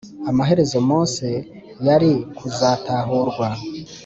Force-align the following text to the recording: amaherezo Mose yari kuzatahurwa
amaherezo 0.29 0.77
Mose 0.89 1.27
yari 1.87 2.11
kuzatahurwa 2.37 3.47